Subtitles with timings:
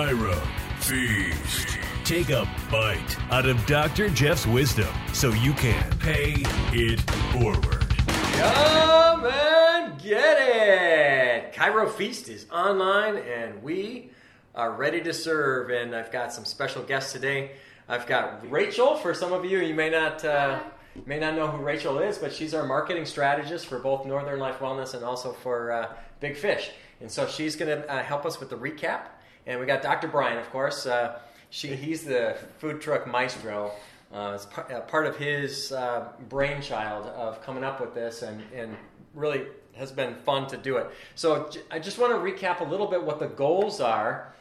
[0.00, 0.34] Chiro
[0.78, 1.78] Feast.
[2.04, 4.08] Take a bite out of Dr.
[4.08, 6.36] Jeff's wisdom so you can pay
[6.72, 7.00] it
[7.32, 7.86] forward.
[8.08, 11.52] Come and get it!
[11.52, 14.10] Chiro Feast is online and we
[14.54, 15.68] are ready to serve.
[15.68, 17.50] And I've got some special guests today.
[17.86, 18.96] I've got Rachel.
[18.96, 20.60] For some of you, you may not uh,
[21.04, 24.60] may not know who Rachel is, but she's our marketing strategist for both Northern Life
[24.60, 26.70] Wellness and also for uh, Big Fish.
[27.02, 29.02] And so she's going to uh, help us with the recap.
[29.46, 30.08] And we got Dr.
[30.08, 30.86] Bryan, of course.
[30.86, 31.18] Uh,
[31.50, 33.72] she, he's the food truck maestro.
[34.12, 38.42] Uh, it's par- uh, part of his uh, brainchild of coming up with this, and,
[38.54, 38.76] and
[39.14, 40.88] really has been fun to do it.
[41.14, 44.34] So j- I just want to recap a little bit what the goals are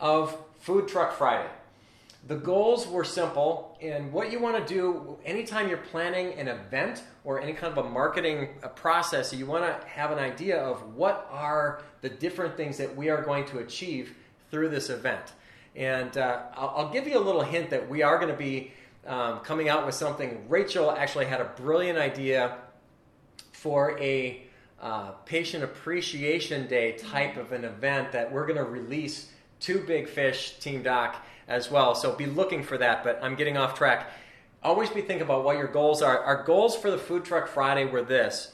[0.00, 1.48] of Food Truck Friday.
[2.28, 7.02] The goals were simple, and what you want to do anytime you're planning an event
[7.24, 11.28] or any kind of a marketing process, you want to have an idea of what
[11.32, 14.14] are the different things that we are going to achieve
[14.52, 15.32] through this event.
[15.74, 18.70] And uh, I'll, I'll give you a little hint that we are going to be
[19.06, 20.44] um, coming out with something.
[20.48, 22.58] Rachel actually had a brilliant idea
[23.52, 24.42] for a
[24.80, 29.30] uh, patient appreciation day type of an event that we're going to release
[29.60, 31.16] to Big Fish Team Doc
[31.48, 31.94] as well.
[31.94, 33.02] So be looking for that.
[33.02, 34.10] But I'm getting off track.
[34.62, 36.18] Always be thinking about what your goals are.
[36.18, 38.52] Our goals for the Food Truck Friday were this.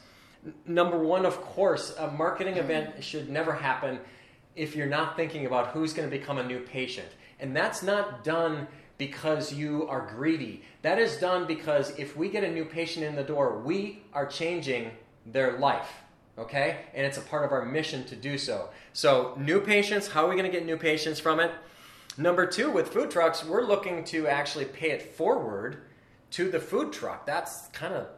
[0.65, 3.99] Number one, of course, a marketing event should never happen
[4.59, 7.09] if you're not thinking about who's going to become a new patient.
[7.41, 8.67] And that's not done
[8.99, 10.63] because you are greedy.
[10.83, 14.27] That is done because if we get a new patient in the door, we are
[14.27, 14.91] changing
[15.25, 15.89] their life.
[16.37, 16.79] Okay?
[16.95, 18.71] And it's a part of our mission to do so.
[18.93, 21.53] So, new patients, how are we going to get new patients from it?
[22.17, 25.83] Number two, with food trucks, we're looking to actually pay it forward
[26.33, 27.25] to the food truck.
[27.27, 28.09] That's kind of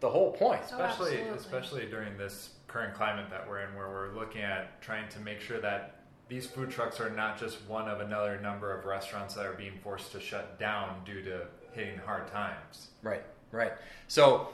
[0.00, 0.60] the whole point.
[0.72, 1.38] Oh, especially absolutely.
[1.38, 5.40] especially during this current climate that we're in where we're looking at trying to make
[5.40, 5.96] sure that
[6.28, 9.72] these food trucks are not just one of another number of restaurants that are being
[9.82, 13.22] forced to shut down due to hitting hard times Right,
[13.52, 13.72] right.
[14.08, 14.48] So,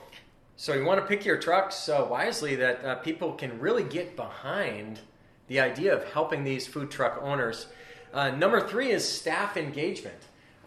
[0.55, 4.15] so you want to pick your trucks uh, wisely that uh, people can really get
[4.15, 4.99] behind
[5.47, 7.67] the idea of helping these food truck owners.
[8.13, 10.15] Uh, number three is staff engagement.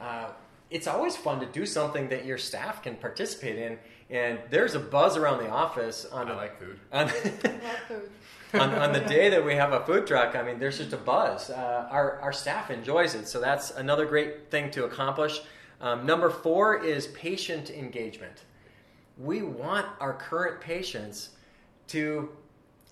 [0.00, 0.28] Uh,
[0.70, 3.78] it's always fun to do something that your staff can participate in,
[4.10, 8.10] and there's a buzz around the office on i a- like food on, food.
[8.54, 10.96] on, on the day that we have a food truck, I mean, there's just a
[10.96, 11.50] buzz.
[11.50, 15.42] Uh, our, our staff enjoys it, so that's another great thing to accomplish.
[15.80, 18.44] Um, number four is patient engagement.
[19.18, 21.30] We want our current patients
[21.88, 22.30] to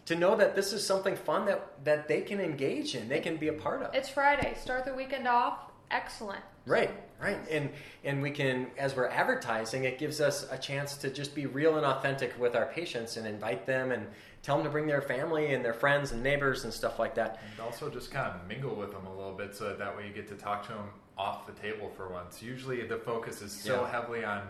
[0.06, 3.36] to know that this is something fun that, that they can engage in, they can
[3.36, 3.92] be a part of.
[3.92, 4.56] It's Friday.
[4.60, 5.58] Start the weekend off.
[5.90, 6.42] Excellent.
[6.66, 6.90] Right,
[7.20, 7.70] right, and
[8.04, 11.76] and we can, as we're advertising, it gives us a chance to just be real
[11.76, 14.06] and authentic with our patients and invite them and
[14.42, 17.40] tell them to bring their family and their friends and neighbors and stuff like that.
[17.52, 20.06] and also just kind of mingle with them a little bit so that, that way
[20.08, 22.42] you get to talk to them off the table for once.
[22.42, 23.90] Usually the focus is so Yeah.
[23.90, 24.42] heavily on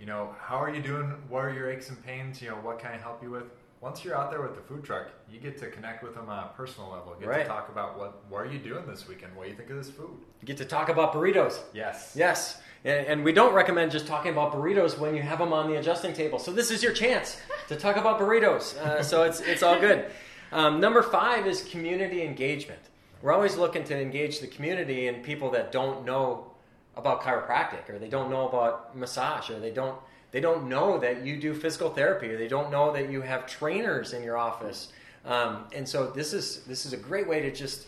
[0.00, 1.06] you know how are you doing?
[1.28, 2.40] What are your aches and pains?
[2.42, 3.44] You know what can i help you with
[3.84, 6.38] once you're out there with the food truck you get to connect with them on
[6.44, 7.42] a personal level get Right.
[7.42, 9.76] to talk about what what are you doing this weekend what do you think of
[9.76, 11.54] this food You get to talk about burritos.
[11.74, 15.52] yes Yes, and, and we don't recommend just talking about burritos when you have them
[15.52, 16.38] on the adjusting table.
[16.38, 17.36] So this is your chance
[17.68, 18.76] to talk about burritos.
[18.76, 20.06] Uh, so it's it's all good.
[20.52, 22.80] Um, number five is community engagement.
[23.22, 26.52] We're always looking to engage the community and people that don't know
[26.96, 29.98] about chiropractic or they don't know about massage or they don't
[30.34, 34.12] they don't know that you do physical therapy they don't know that you have trainers
[34.12, 34.88] in your office.
[35.24, 37.86] Um, and so this is this is a great way to just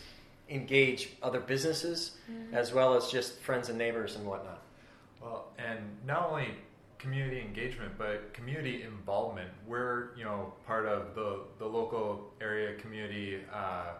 [0.49, 2.11] engage other businesses
[2.53, 4.61] as well as just friends and neighbors and whatnot.
[5.21, 6.47] Well, and not only
[6.97, 9.49] community engagement, but community involvement.
[9.67, 13.91] We're you know part of the the local area community uh,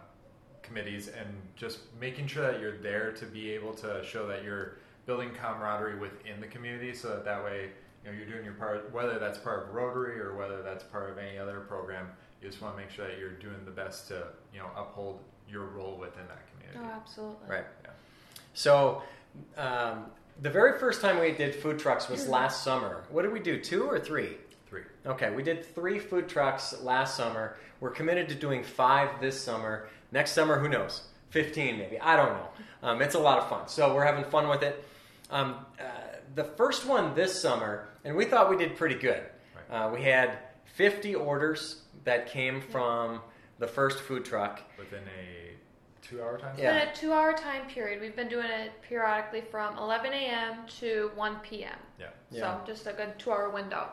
[0.62, 4.78] committees, and just making sure that you're there to be able to show that you're
[5.04, 7.70] building camaraderie within the community, so that that way
[8.08, 11.10] you know you're doing your part, whether that's part of Rotary or whether that's part
[11.10, 12.08] of any other program.
[12.42, 15.20] You just want to make sure that you're doing the best to you know uphold
[15.48, 16.80] your role within that community.
[16.82, 17.48] Oh, absolutely.
[17.48, 17.64] Right.
[17.84, 17.90] Yeah.
[18.54, 19.02] So,
[19.56, 20.06] um,
[20.42, 23.04] the very first time we did food trucks was last summer.
[23.10, 23.60] What did we do?
[23.60, 24.36] Two or three?
[24.68, 24.82] Three.
[25.06, 27.56] Okay, we did three food trucks last summer.
[27.80, 29.88] We're committed to doing five this summer.
[30.12, 31.02] Next summer, who knows?
[31.30, 31.98] 15 maybe.
[32.00, 32.48] I don't know.
[32.82, 33.68] Um, it's a lot of fun.
[33.68, 34.84] So we're having fun with it.
[35.30, 35.84] Um, uh,
[36.34, 39.22] the first one this summer, and we thought we did pretty good.
[39.70, 40.38] Uh, we had
[40.76, 43.20] 50 orders that came from
[43.58, 44.62] the first food truck.
[44.78, 45.50] Within a
[46.06, 46.52] two-hour time.
[46.54, 46.78] It's Yeah.
[46.78, 48.00] been a two hour time period.
[48.00, 50.66] We've been doing it periodically from 11 a.m.
[50.80, 51.74] to 1 p.m.
[51.98, 52.06] Yeah.
[52.30, 52.40] Yeah.
[52.40, 53.88] So just a good two hour window.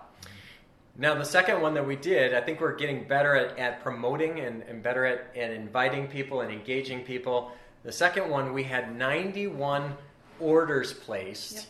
[0.98, 4.40] Now, the second one that we did, I think we're getting better at, at promoting
[4.40, 7.52] and, and better at, at inviting people and engaging people.
[7.84, 9.94] The second one, we had 91
[10.40, 11.56] orders placed.
[11.56, 11.64] Yep.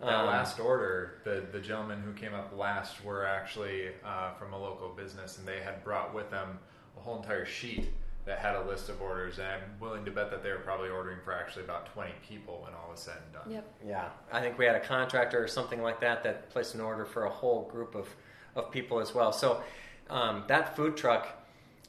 [0.00, 4.52] That Um, last order, the, the gentlemen who came up last were actually uh, from
[4.52, 6.58] a local business, and they had brought with them
[6.98, 7.88] a whole entire sheet
[8.26, 9.38] that had a list of orders.
[9.38, 12.60] And I'm willing to bet that they were probably ordering for actually about 20 people
[12.62, 13.50] when all was said and done.
[13.50, 13.74] Yep.
[13.86, 17.06] Yeah, I think we had a contractor or something like that that placed an order
[17.06, 18.08] for a whole group of,
[18.54, 19.32] of people as well.
[19.32, 19.62] So
[20.10, 21.28] um, that food truck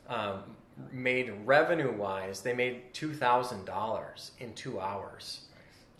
[0.07, 0.43] um,
[0.91, 5.41] made revenue wise, they made $2,000 in two hours.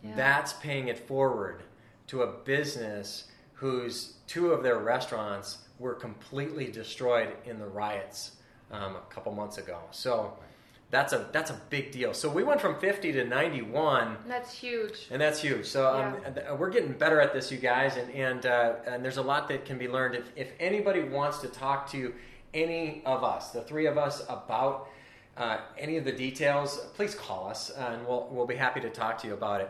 [0.04, 0.16] Yeah.
[0.16, 1.64] That's paying it forward
[2.08, 8.32] to a business whose two of their restaurants were completely destroyed in the riots
[8.72, 9.80] um, a couple months ago.
[9.92, 10.34] So
[10.90, 12.14] that's a that's a big deal.
[12.14, 15.08] So we went from 50 to 91 That's huge.
[15.12, 15.66] and that's huge.
[15.66, 19.22] So um, we're getting better at this, you guys, and and, uh, and there's a
[19.22, 20.16] lot that can be learned.
[20.16, 22.14] If, if anybody wants to talk to
[22.54, 24.88] any of us, the three of us, about
[25.36, 29.18] uh, any of the details, please call us, and we'll we'll be happy to talk
[29.20, 29.70] to you about it.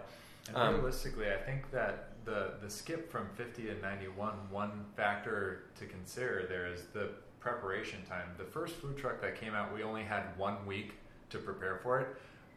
[0.50, 5.64] And Um, realistically, I think that the the skip from 50 to 91, one factor
[5.80, 7.10] to consider there is the
[7.40, 8.28] preparation time.
[8.38, 10.94] The first food truck that came out, we only had one week
[11.30, 12.08] to prepare for it.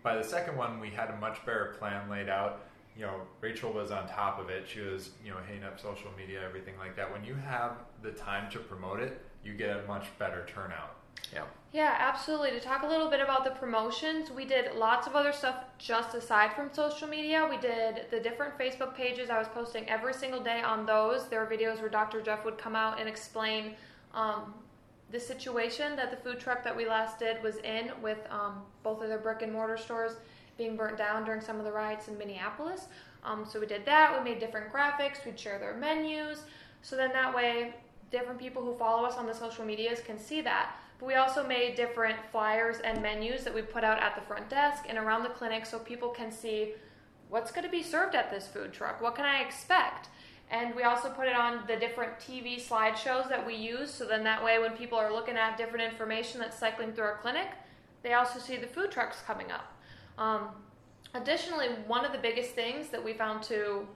[0.02, 2.66] By the second one, we had a much better plan laid out.
[2.96, 4.68] You know, Rachel was on top of it.
[4.68, 7.10] She was, you know, hitting up social media, everything like that.
[7.10, 10.96] When you have the time to promote it, you get a much better turnout.
[11.32, 11.44] Yeah.
[11.72, 12.50] Yeah, absolutely.
[12.50, 16.14] To talk a little bit about the promotions, we did lots of other stuff just
[16.14, 17.46] aside from social media.
[17.48, 19.30] We did the different Facebook pages.
[19.30, 21.28] I was posting every single day on those.
[21.28, 22.22] There were videos where Dr.
[22.22, 23.74] Jeff would come out and explain
[24.14, 24.52] um,
[25.12, 29.00] the situation that the food truck that we last did was in with um, both
[29.00, 30.16] of their brick and mortar stores
[30.58, 32.86] being burnt down during some of the riots in Minneapolis.
[33.24, 34.16] Um, so we did that.
[34.16, 35.24] We made different graphics.
[35.24, 36.42] We'd share their menus.
[36.82, 37.74] So then that way,
[38.10, 40.74] different people who follow us on the social medias can see that.
[41.00, 44.50] But we also made different flyers and menus that we put out at the front
[44.50, 46.74] desk and around the clinic so people can see
[47.30, 49.00] what's going to be served at this food truck.
[49.00, 50.08] What can I expect?
[50.50, 54.24] And we also put it on the different TV slideshows that we use so then
[54.24, 57.48] that way when people are looking at different information that's cycling through our clinic,
[58.02, 59.72] they also see the food trucks coming up.
[60.18, 60.48] Um,
[61.14, 63.86] additionally, one of the biggest things that we found to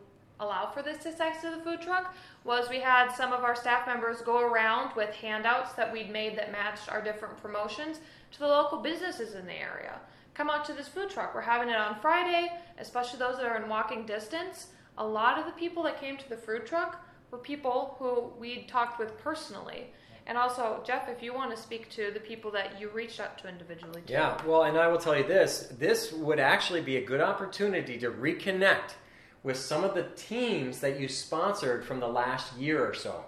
[0.41, 2.15] allow for this to success to the food truck
[2.45, 6.37] was we had some of our staff members go around with handouts that we'd made
[6.37, 8.01] that matched our different promotions
[8.33, 10.01] to the local businesses in the area.
[10.35, 11.35] Come out to this food truck.
[11.35, 14.69] We're having it on Friday, especially those that are in walking distance.
[14.99, 18.69] A lot of the people that came to the food truck were people who we'd
[18.69, 19.87] talked with personally.
[20.27, 23.39] And also, Jeff, if you want to speak to the people that you reached out
[23.39, 24.15] to individually, too.
[24.15, 27.99] Yeah, well, and I will tell you this this would actually be a good opportunity
[27.99, 28.95] to reconnect
[29.45, 33.25] with some of the teams that you sponsored from the last year or so.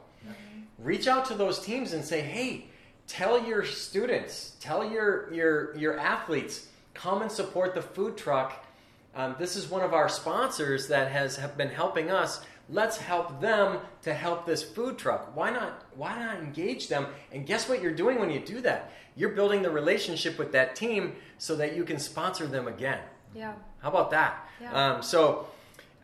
[0.78, 2.66] Reach out to those teams and say, hey,
[3.06, 8.66] tell your students, tell your, your, your athletes, come and support the food truck.
[9.14, 12.40] Um, this is one of our sponsors that has have been helping us.
[12.68, 15.34] Let's help them to help this food truck.
[15.36, 15.84] Why not?
[15.94, 17.06] Why not engage them?
[17.32, 18.92] And guess what you're doing when you do that?
[19.14, 23.00] You're building the relationship with that team so that you can sponsor them again.
[23.34, 23.54] Yeah.
[23.78, 24.48] How about that?
[24.60, 24.72] Yeah.
[24.72, 25.46] Um, so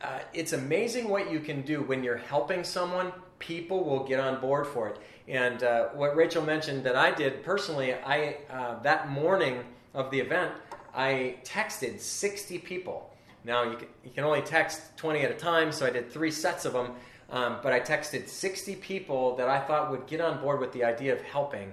[0.03, 3.13] uh, it's amazing what you can do when you're helping someone.
[3.39, 4.99] People will get on board for it.
[5.29, 9.65] And uh, what Rachel mentioned that I did personally, I uh, that morning
[9.95, 10.53] of the event,
[10.95, 13.15] I texted 60 people.
[13.45, 16.31] Now you can, you can only text 20 at a time, so I did three
[16.31, 16.93] sets of them.
[17.31, 20.85] Um, but I texted 60 people that I thought would get on board with the
[20.85, 21.73] idea of helping,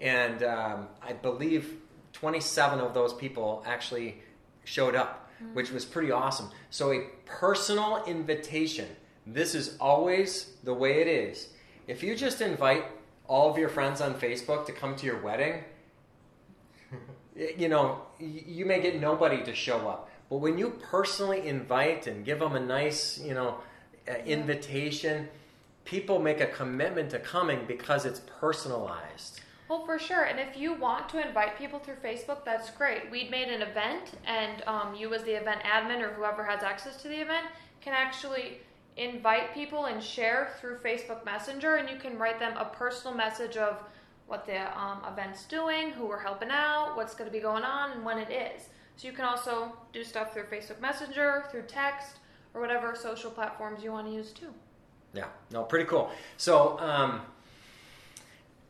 [0.00, 1.76] and um, I believe
[2.14, 4.20] 27 of those people actually
[4.64, 5.54] showed up, Mm-hmm.
[5.54, 6.50] which was pretty awesome.
[6.70, 8.88] So, a personal invitation.
[9.24, 11.50] This is always the way it is.
[11.86, 12.86] If you just invite
[13.28, 15.62] all of your friends on Facebook to come to your wedding,
[17.56, 20.10] you know, you may get nobody to show up.
[20.28, 23.58] But when you personally invite and give them a nice, you know,
[24.26, 25.28] invitation,
[25.84, 29.40] people make a commitment to coming because it's personalized.
[29.68, 30.24] Well, for sure.
[30.24, 33.10] And if you want to invite people through Facebook, that's great.
[33.10, 36.96] We'd made an event, and um, you, as the event admin or whoever has access
[37.02, 37.46] to the event,
[37.82, 38.60] can actually
[38.96, 43.56] invite people and share through Facebook Messenger, and you can write them a personal message
[43.56, 43.82] of
[44.26, 47.92] what the um, event's doing, who we're helping out, what's going to be going on,
[47.92, 48.68] and when it is.
[48.96, 52.16] So you can also do stuff through Facebook Messenger, through text,
[52.54, 54.52] or whatever social platforms you want to use too.
[55.14, 56.10] Yeah, no, pretty cool.
[56.36, 57.22] So, um,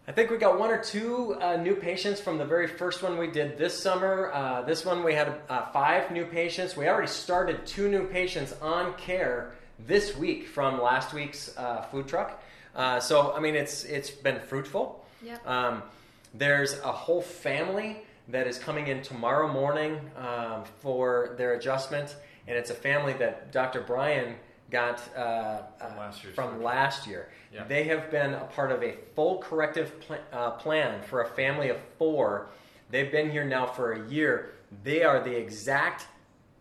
[0.08, 3.18] I think we got one or two uh, new patients from the very first one
[3.18, 4.32] we did this summer.
[4.32, 6.74] Uh, this one we had uh, five new patients.
[6.74, 12.08] We already started two new patients on care this week from last week's uh, food
[12.08, 12.42] truck.
[12.74, 15.04] Uh, so, I mean, it's it's been fruitful.
[15.22, 15.46] Yep.
[15.46, 15.82] Um,
[16.32, 17.98] there's a whole family
[18.28, 23.52] that is coming in tomorrow morning um, for their adjustment, and it's a family that
[23.52, 23.82] Dr.
[23.82, 24.36] Bryan
[24.70, 27.28] got uh, From uh, last year's from last year.
[27.52, 27.64] Yeah.
[27.64, 31.70] They have been a part of a full corrective pl- uh, plan for a family
[31.70, 32.48] of four.
[32.90, 34.50] They've been here now for a year.
[34.84, 36.06] They are the exact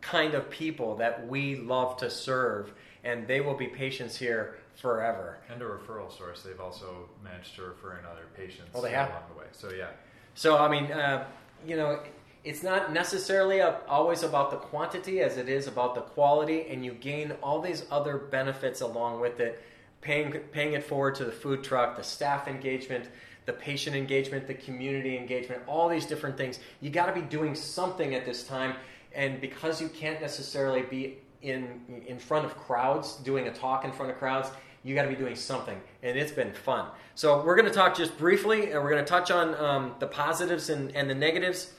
[0.02, 2.72] kind of people that we love to serve,
[3.04, 5.40] and they will be patients here forever.
[5.50, 6.44] And a referral source.
[6.44, 9.10] They've also managed to refer in other patients Oh, they have?
[9.10, 9.46] along the way.
[9.52, 9.88] So yeah,
[10.36, 11.26] So, I mean, uh,
[11.66, 12.00] you know,
[12.44, 16.94] it's not necessarily always about the quantity as it is about the quality, and you
[16.94, 19.64] gain all these other benefits along with it.
[20.00, 23.10] Paying, paying it forward to the food truck, the staff engagement,
[23.46, 26.60] the patient engagement, the community engagement, all these different things.
[26.82, 28.76] You got to be doing something at this time,
[29.14, 33.92] and because you can't necessarily be in in front of crowds, doing a talk in
[33.92, 34.50] front of crowds,
[34.84, 36.88] you got to be doing something, and it's been fun.
[37.16, 40.08] So we're going to talk just briefly, and we're going to touch on um, the
[40.08, 41.74] positives and, and the negatives.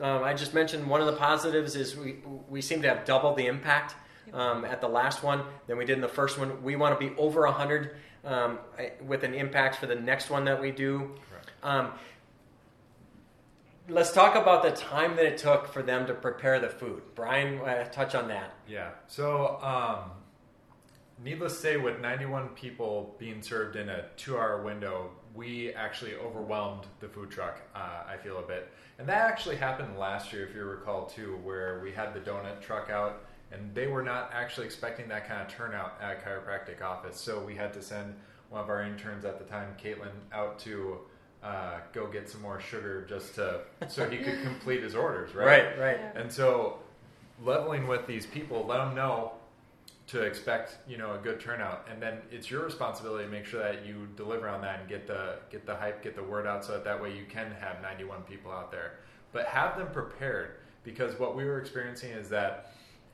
[0.00, 2.16] Um, I just mentioned one of the positives is we
[2.48, 3.94] we seem to have double the impact
[4.32, 6.62] um, at the last one than we did in the first one.
[6.62, 8.58] We want to be over hundred um,
[9.06, 11.14] with an impact for the next one that we do.
[11.62, 11.92] Um,
[13.88, 17.02] let's talk about the time that it took for them to prepare the food.
[17.14, 18.52] Bryan, uh, touch on that.
[18.68, 18.90] yeah.
[19.06, 20.10] So um,
[21.22, 26.86] needless to say, with 91 people being served in a two-hour window, we actually overwhelmed
[27.00, 27.60] the food truck.
[27.74, 31.38] Uh, I feel a bit, and that actually happened last year, if you recall too,
[31.44, 33.24] where we had the donut truck out.
[33.52, 37.38] And they were not actually expecting that kind of turnout at a chiropractic office, so
[37.38, 38.14] we had to send
[38.50, 40.98] one of our interns at the time, Caitlin, out to
[41.44, 45.78] uh, go get some more sugar just to so he could complete his orders, right?
[45.78, 45.98] right.
[46.00, 46.20] Yeah.
[46.20, 46.78] And so,
[47.44, 49.32] leveling with these people, let them know
[50.08, 53.60] to expect you know a good turnout, and then it's your responsibility to make sure
[53.60, 56.64] that you deliver on that and get the get the hype, get the word out,
[56.64, 58.98] so that that way you can have 91 people out there.
[59.32, 62.72] But have them prepared because what we were experiencing is that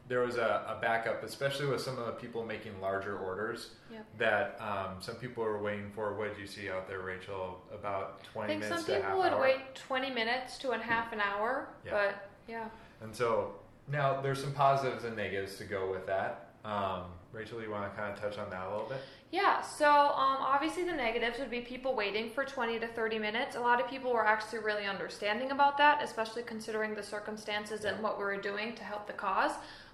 [0.08, 3.70] there was a, a backup, especially with some of the people making larger orders.
[3.90, 4.06] Yep.
[4.18, 6.12] That um, some people were waiting for.
[6.14, 7.62] What did you see out there, Rachel?
[7.72, 9.40] About I 20 think minutes some to a people would hour.
[9.40, 11.92] wait 20 minutes to a half an hour, Yeah.
[11.92, 12.68] but yeah.
[13.00, 13.54] And so
[13.90, 16.51] now there's some positives and negatives to go with that.
[16.64, 18.99] Um, Rachel, you want to kind of touch on that a little bit?
[19.31, 23.57] Yeah, so um, obviously the negatives would be people waiting for 20 to 30 minutes.
[23.57, 28.02] A lot of people were actually really understanding about that, especially considering the circumstances and
[28.02, 29.52] what we were doing to help the cause.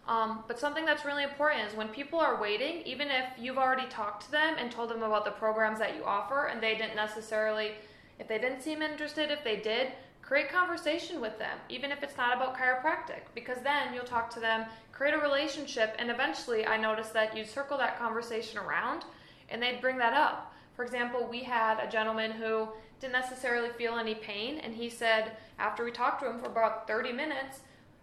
[0.08, 3.86] Um, but something that's really important is when people are waiting, even if you've already
[3.88, 6.96] talked to them and told them about the programs that you offer, and they didn't
[6.96, 7.72] necessarily,
[8.18, 9.92] if they didn't seem interested, if they did,
[10.28, 14.38] create conversation with them, even if it's not about chiropractic, because then you'll talk to
[14.38, 19.06] them, create a relationship, and eventually I noticed that you'd circle that conversation around
[19.48, 20.52] and they'd bring that up.
[20.76, 22.68] For example, we had a gentleman who
[23.00, 26.86] didn't necessarily feel any pain, and he said, after we talked to him for about
[26.86, 27.60] 30 minutes,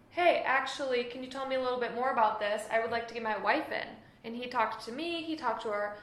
[0.10, 2.64] Hey, actually, can you tell me a little bit more about this?
[2.72, 3.88] I would like to get my wife in.
[4.24, 5.98] And he talked to me, he talked to our,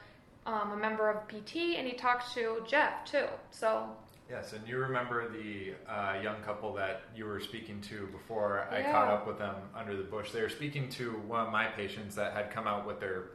[0.45, 3.25] um, a member of PT, and he talked to Jeff too.
[3.51, 3.89] So,
[4.33, 8.81] Yes, and you remember the uh, young couple that you were speaking to before I
[8.81, 10.31] caught up with them under the bush.
[10.31, 13.25] They were speaking to one of my patients that had come out with their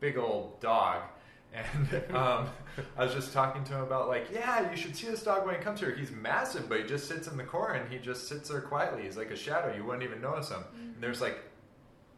[0.00, 1.02] big old dog.
[1.52, 2.48] And um,
[2.96, 5.56] I was just talking to him about, like, yeah, you should see this dog when
[5.56, 5.92] he comes here.
[5.92, 9.02] He's massive, but he just sits in the corner and he just sits there quietly.
[9.02, 9.74] He's like a shadow.
[9.74, 10.62] You wouldn't even notice him.
[10.94, 11.40] And there's like,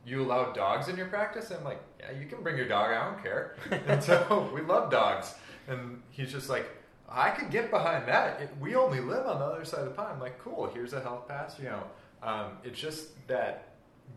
[0.05, 1.49] you allow dogs in your practice?
[1.49, 2.91] And I'm like, yeah, you can bring your dog.
[2.91, 3.57] I don't care.
[3.87, 5.35] and so we love dogs.
[5.67, 6.69] And he's just like,
[7.15, 8.41] I could get behind that.
[8.41, 10.15] It, we only live on the other side of the pond.
[10.15, 10.71] I'm like, cool.
[10.73, 11.59] Here's a health pass.
[11.59, 11.83] You know,
[12.23, 13.69] um, it's just that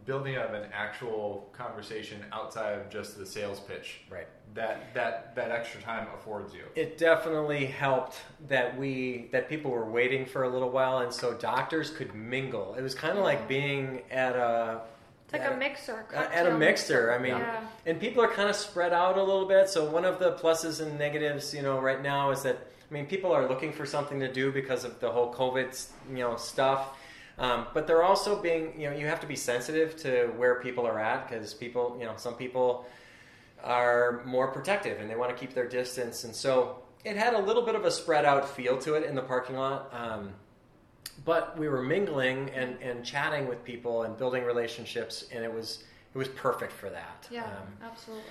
[0.05, 4.01] building of an actual conversation outside of just the sales pitch.
[4.09, 4.27] Right.
[4.53, 6.63] That that that extra time affords you.
[6.75, 11.33] It definitely helped that we that people were waiting for a little while, and so
[11.33, 12.75] doctors could mingle.
[12.75, 14.81] It was kind of like being at a
[15.25, 16.05] it's like at a mixer.
[16.13, 17.11] at a mixer.
[17.11, 17.61] I mean, Yeah.
[17.85, 19.67] and people are kind of spread out a little bit.
[19.69, 23.05] So one of the pluses and negatives, you know, right now is that I mean,
[23.07, 26.97] people are looking for something to do because of the whole COVID, you know, stuff.
[27.37, 30.87] Um, but they're also being, you know, you have to be sensitive to where people
[30.87, 32.85] are at because people, you know, some people
[33.63, 37.39] are more protective and they want to keep their distance, and so it had a
[37.39, 39.93] little bit of a spread out feel to it in the parking lot.
[39.93, 40.33] Um,
[41.23, 45.83] but we were mingling and, and chatting with people and building relationships, and it was
[46.13, 47.27] it was perfect for that.
[47.29, 47.51] Yeah, Um,
[47.83, 48.23] absolutely.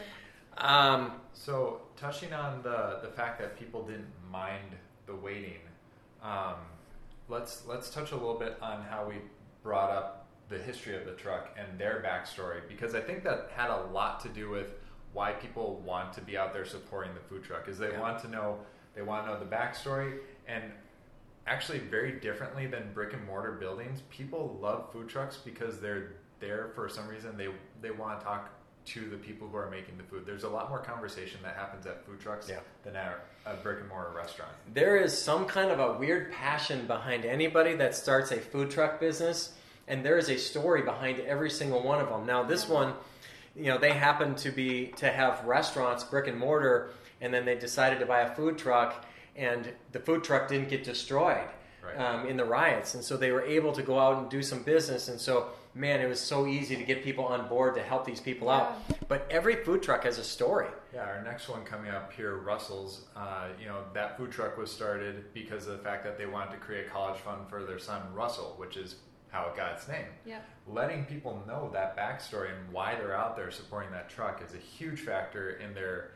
[0.59, 5.61] Um, So, touching on the the fact that people didn't mind the waiting,
[6.23, 6.57] um,
[7.29, 9.17] let's let's touch a little bit on how we
[9.63, 13.71] brought up the history of the truck and their backstory because I think that had
[13.71, 14.75] a lot to do with
[15.15, 18.01] why people want to be out there supporting the food truck is they Yeah.
[18.01, 18.59] want to know
[18.95, 20.65] they want to know the backstory and
[21.47, 24.03] actually very differently than brick and mortar buildings.
[24.11, 27.37] People love food trucks because they're there for some reason.
[27.37, 27.49] They
[27.81, 28.51] they want to talk
[28.87, 30.25] to the people who are making the food.
[30.27, 32.61] There's a lot more conversation that happens at food trucks Yeah.
[32.85, 34.53] than at a brick and mortar restaurant.
[34.73, 39.01] There is some kind of a weird passion behind anybody that starts a food truck
[39.01, 39.55] business,
[39.89, 42.27] and there is a story behind every single one of them.
[42.27, 42.95] Now, this one,
[43.57, 47.55] you know, they happen to be to have restaurants, brick and mortar, and then they
[47.55, 49.05] decided to buy a food truck,
[49.37, 51.49] and the food truck didn't get destroyed
[51.83, 51.99] Right.
[51.99, 54.63] um, in the riots, and so they were able to go out and do some
[54.63, 55.49] business, and so.
[55.75, 58.77] Man, it was so easy to get people on board to help these people out.
[59.09, 60.69] But every food truck has a story.
[60.95, 63.07] Yeah, our next one coming up here, Russell's.
[63.17, 66.53] Uh, you know, that food truck was started because of the fact that they wanted
[66.53, 68.97] to create a college fund for their son Russell, which is
[69.31, 70.07] how it got its name.
[70.25, 70.39] Yeah.
[70.69, 74.59] Letting people know that backstory and why they're out there supporting that truck is a
[74.59, 76.13] huge factor in their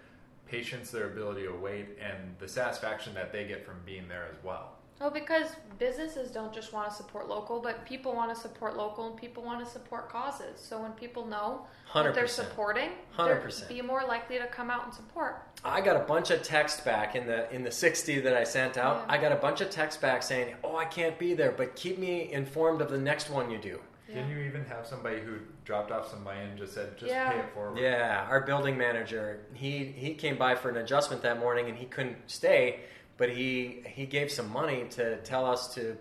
[0.47, 4.37] patience, their ability to wait, and the satisfaction that they get from being there as
[4.45, 4.78] well.
[5.01, 5.47] Well, because
[5.79, 9.45] businesses don't just want to support local, but people want to support local and people
[9.45, 10.59] want to support causes.
[10.61, 13.61] So when people know what they're supporting, 100%.
[13.61, 15.43] they're be more likely to come out and support.
[15.65, 18.77] I got a bunch of text back in the in the 60 that I sent
[18.77, 19.05] out.
[19.07, 19.15] Yeah.
[19.15, 21.99] I got a bunch of text back saying, "Oh, I can't be there, but keep
[21.99, 25.35] me informed of the next one you do." Didn't you even have somebody who
[25.67, 27.31] dropped off some money and just said, just Yeah.
[27.31, 27.77] pay it forward?
[27.79, 31.85] Yeah, our building manager, he he came by for an adjustment that morning and he
[31.85, 32.81] couldn't stay,
[33.19, 35.97] but he he gave some money to tell us to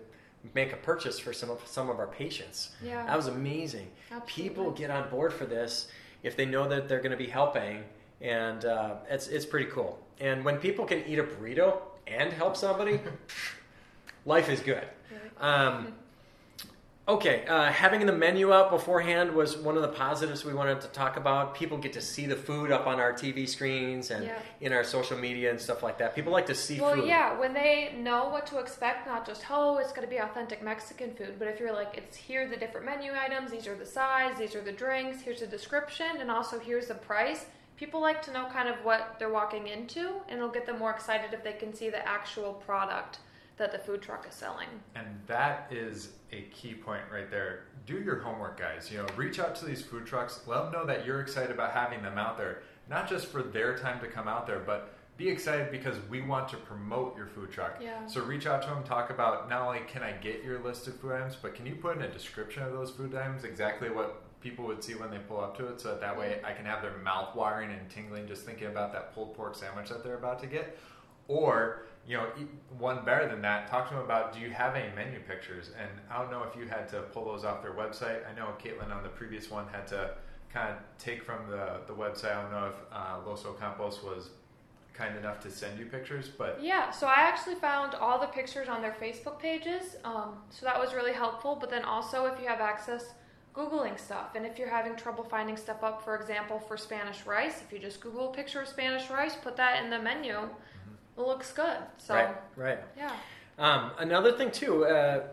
[0.54, 2.70] make a purchase for some of some of our patients.
[2.82, 3.04] Yeah.
[3.04, 3.88] That was amazing.
[4.10, 4.48] Absolutely.
[4.48, 5.88] People get on board for this
[6.22, 7.84] if they know that they're going to be helping,
[8.20, 9.98] and uh, it's it's pretty cool.
[10.20, 13.00] And when people can eat a burrito and help somebody,
[14.24, 14.86] life is good.
[15.38, 15.92] Um,
[17.08, 20.88] okay, uh, having the menu up beforehand was one of the positives we wanted to
[20.88, 21.54] talk about.
[21.54, 24.38] People get to see the food up on our TV screens and Yeah.
[24.60, 26.14] in our social media and stuff like that.
[26.14, 27.06] People like to see Well, food.
[27.06, 30.62] yeah, when they know what to expect, not just oh, it's going to be authentic
[30.62, 33.86] Mexican food, but if you're like, it's here the different menu items, these are the
[33.86, 37.46] sides, these are the drinks, here's the description, and also here's the price.
[37.78, 40.90] People like to know kind of what they're walking into, and it'll get them more
[40.90, 43.20] excited if they can see the actual product
[43.58, 44.68] that the food truck is selling.
[44.94, 47.64] And that is a key point right there.
[47.86, 48.90] Do your homework, guys.
[48.90, 50.40] You know, reach out to these food trucks.
[50.46, 53.76] Let them know that you're excited about having them out there, not just for their
[53.76, 57.50] time to come out there, but be excited because we want to promote your food
[57.50, 57.78] truck.
[57.82, 58.06] Yeah.
[58.06, 60.98] So reach out to them, talk about not only can I get your list of
[61.00, 64.22] food items, but can you put in a description of those food items, exactly what
[64.40, 66.64] people would see when they pull up to it, so that that way I can
[66.64, 70.16] have their mouth watering and tingling just thinking about that pulled pork sandwich that they're
[70.18, 70.78] about to get.
[71.28, 72.26] Or, you know,
[72.78, 75.70] one better than that, talk to them about do you have any menu pictures?
[75.78, 78.20] And I don't know if you had to pull those off their website.
[78.28, 80.14] I know Caitlin on the previous one had to
[80.52, 82.34] kind of take from the, the website.
[82.34, 84.30] I don't know if uh, Los Ocampos was
[84.94, 88.68] kind enough to send you pictures, but Yeah, so I actually found all the pictures
[88.68, 91.56] on their Facebook pages, um, so that was really helpful.
[91.60, 93.12] But then also, if you have access,
[93.54, 94.34] Googling stuff.
[94.36, 97.78] And if you're having trouble finding stuff up, for example, for Spanish rice, if you
[97.80, 100.48] just Google a picture of Spanish rice, put that in the menu,
[101.18, 101.76] it looks good.
[101.98, 102.78] So, Right, right.
[102.96, 103.12] yeah.
[103.58, 105.24] Um, another thing too, uh,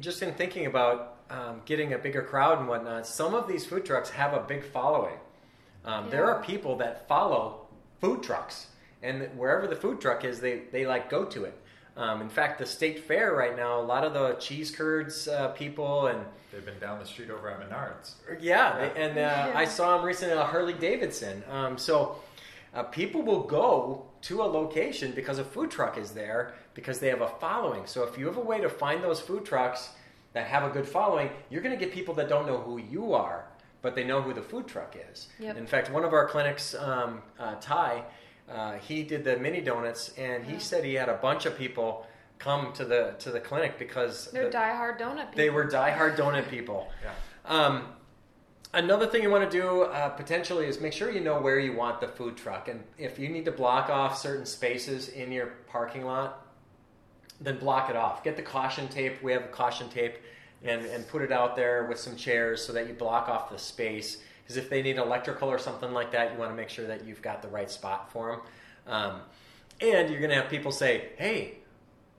[0.00, 3.84] just in thinking about um, getting a bigger crowd and whatnot, some of these food
[3.86, 5.16] trucks have a big following.
[5.84, 7.66] Um, There are people that follow
[8.00, 8.66] food trucks,
[9.02, 11.56] and wherever the food truck is, they they like go to it.
[11.96, 15.48] Um, in fact, the state fair right now, a lot of the cheese curds uh,
[15.48, 18.12] people and they've been down the street over at Menards.
[18.40, 19.52] yeah, they- and uh, Yeah.
[19.54, 21.42] I saw them recently at Harley Davidson.
[21.50, 22.16] Um, so
[22.74, 27.08] uh, people will go to a location because a food truck is there because they
[27.08, 27.86] have a following.
[27.86, 29.90] So if you have a way to find those food trucks
[30.34, 33.12] that have a good following, you're going to get people that don't know who you
[33.12, 33.46] are,
[33.82, 35.28] but they know who the food truck is.
[35.40, 35.56] Yep.
[35.56, 38.04] In fact, one of our clinics, um, uh, Ty,
[38.48, 40.58] uh, he did the mini donuts, and he Yeah.
[40.58, 42.06] said he had a bunch of people
[42.38, 45.36] come to the to the clinic because They're the- diehard donut people.
[45.36, 46.88] they were diehard donut people.
[47.04, 47.10] Yeah.
[47.44, 47.94] Um,
[48.72, 51.72] another thing you want to do uh, potentially is make sure you know where you
[51.72, 55.46] want the food truck, and if you need to block off certain spaces in your
[55.68, 56.46] parking lot,
[57.40, 58.22] then block it off.
[58.22, 59.22] Get the caution tape.
[59.22, 60.18] We have caution tape,
[60.62, 63.58] and and put it out there with some chairs so that you block off the
[63.58, 64.18] space.
[64.42, 67.04] Because if they need electrical or something like that, you want to make sure that
[67.04, 68.40] you've got the right spot for them.
[68.92, 69.20] Um,
[69.80, 71.59] and you're going to have people say, "Hey,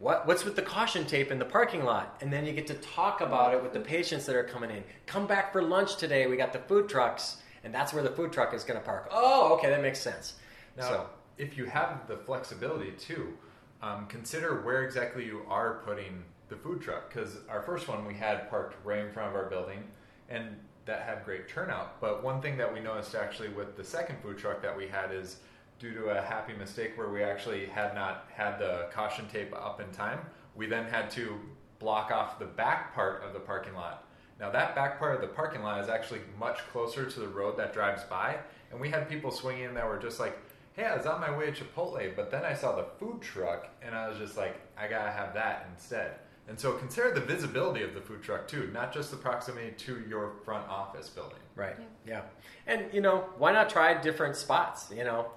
[0.01, 2.17] what, what's with the caution tape in the parking lot?
[2.21, 4.83] And then you get to talk about it with the patients that are coming in.
[5.05, 6.25] Come back for lunch today.
[6.25, 9.09] We got the food trucks, and that's where the food truck is going to park.
[9.11, 10.33] Oh, okay, that makes sense.
[10.75, 13.37] Now, so, if you have the flexibility too,
[13.83, 17.13] um, consider where exactly you are putting the food truck.
[17.13, 19.83] Because our first one we had parked right in front of our building,
[20.29, 20.47] and
[20.85, 22.01] that had great turnout.
[22.01, 25.13] But one thing that we noticed actually with the second food truck that we had
[25.13, 25.37] is
[25.81, 29.81] due to a happy mistake where we actually had not had the caution tape up
[29.81, 30.19] in time,
[30.55, 31.39] we then had to
[31.79, 34.07] block off the back part of the parking lot.
[34.39, 37.57] Now, that back part of the parking lot is actually much closer to the road
[37.57, 38.37] that drives by,
[38.69, 40.37] and we had people swinging in that were just like,
[40.73, 43.67] hey, I was on my way to Chipotle, but then I saw the food truck,
[43.81, 46.11] and I was just like, I gotta have that instead.
[46.51, 50.03] And so consider the visibility of the food truck too, not just the proximity to
[50.09, 51.37] your front office building.
[51.55, 51.77] Right.
[52.05, 52.23] Yeah.
[52.67, 54.87] And you know, why not try different spots?
[54.93, 55.27] You know,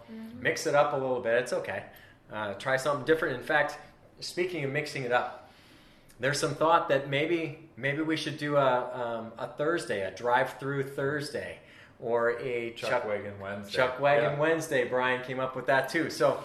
[0.40, 1.34] mix it up a little bit.
[1.34, 1.84] It's okay.
[2.32, 3.36] Uh, try something different.
[3.36, 3.78] In fact,
[4.18, 5.48] speaking of mixing it up,
[6.18, 10.82] there's some thought that maybe maybe we should do a um, a Thursday, a drive-through
[10.82, 11.58] Thursday,
[12.00, 13.72] or a Chuck, Wagon Wednesday.
[13.76, 14.40] Chuck Wagon Yeah.
[14.40, 14.88] Wednesday.
[14.88, 16.10] Bryan came up with that too.
[16.10, 16.42] So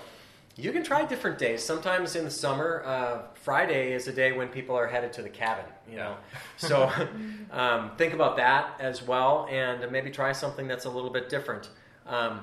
[0.60, 1.64] you can try different days.
[1.64, 5.30] Sometimes in the summer, uh, Friday is a day when people are headed to the
[5.30, 5.66] cabin.
[5.90, 6.18] You know,
[6.58, 6.92] so
[7.52, 11.70] um, think about that as well, and maybe try something that's a little bit different.
[12.06, 12.42] Um,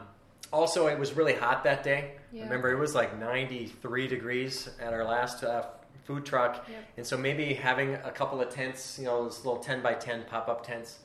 [0.52, 2.12] also, it was really hot that day.
[2.32, 2.44] Yeah.
[2.44, 5.66] Remember, it was like 93 degrees at our last uh,
[6.04, 6.84] food truck, Yep.
[6.98, 10.24] and so maybe having a couple of tents, you know, those little 10 by 10
[10.30, 11.00] pop up tents,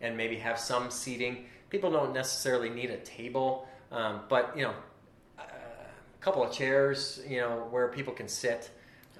[0.00, 1.46] and maybe have some seating.
[1.70, 4.93] People don't necessarily need a table, um, but you know, a
[6.24, 8.70] couple of chairs, you know, where people can sit.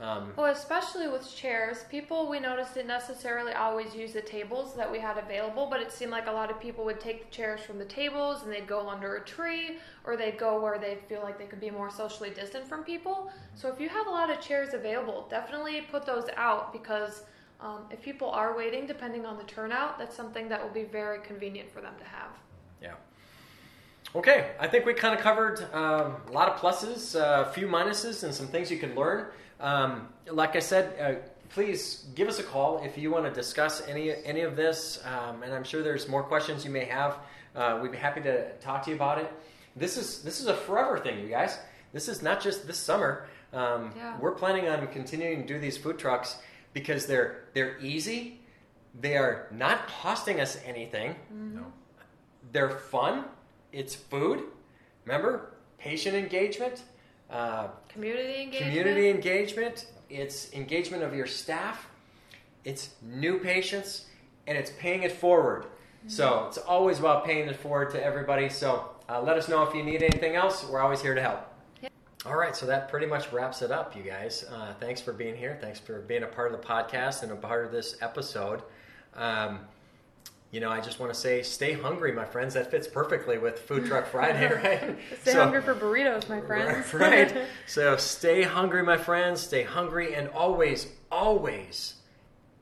[0.01, 4.91] Um, Well, especially with chairs, people we noticed didn't necessarily always use the tables that
[4.91, 7.61] we had available, but it seemed like a lot of people would take the chairs
[7.61, 11.23] from the tables and they'd go under a tree or they'd go where they feel
[11.23, 13.31] like they could be more socially distant from people.
[13.55, 17.23] So if you have a lot of chairs available, definitely put those out because
[17.61, 21.21] um, if people are waiting, depending on the turnout, that's something that will be very
[21.21, 22.31] convenient for them to have.
[22.83, 22.95] Yeah.
[24.15, 27.67] Okay, I think we kind of covered um, a lot of pluses, uh, a few
[27.67, 29.27] minuses, and some things you can learn.
[29.59, 33.83] Um, like I said, uh, please give us a call if you want to discuss
[33.89, 37.19] any any of this, um, and I'm sure there's more questions you may have.
[37.57, 39.33] Uh, we'd be happy to talk to you about it.
[39.75, 41.59] This is this is a forever thing, you guys.
[41.93, 43.27] This is not just this summer.
[43.53, 44.17] Um, Yeah.
[44.21, 46.37] We're planning on continuing to do these food trucks
[46.73, 48.41] because they're they're easy.
[49.01, 51.17] They are not costing us anything.
[51.33, 51.67] No.
[52.53, 53.25] They're fun.
[53.75, 54.45] It's food.
[55.05, 56.83] Remember, patient engagement,
[57.29, 58.73] uh, Community engagement.
[58.73, 59.87] community engagement.
[60.09, 61.89] It's engagement of your staff.
[62.65, 64.07] It's new patients,
[64.47, 65.67] and it's paying it forward.
[66.07, 68.49] So it's always about paying it forward to everybody.
[68.49, 70.65] So uh, let us know if you need anything else.
[70.69, 71.41] We're always here to help.
[72.27, 74.45] All right, so that pretty much wraps it up, you guys.
[74.51, 75.59] Uh, thanks for being here.
[75.61, 78.63] Thanks for being a part of the podcast and a part of this episode.
[79.15, 79.61] Um,
[80.55, 82.55] you know, I just want to say, stay hungry, my friends.
[82.55, 84.97] That fits perfectly with Food Truck Friday, right?
[85.23, 86.95] Stay So- hungry for burritos, my friends.
[86.95, 87.37] Right.
[87.67, 89.41] So stay hungry, my friends.
[89.41, 91.95] Stay hungry and always, always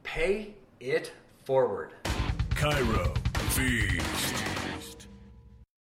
[0.05, 1.13] pay it
[1.45, 1.91] forward.
[2.55, 3.15] Chiro
[3.51, 4.52] Feast.